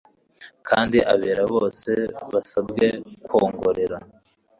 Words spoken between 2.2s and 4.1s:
basabwe kwongorera